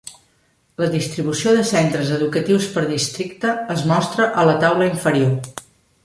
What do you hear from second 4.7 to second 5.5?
inferior.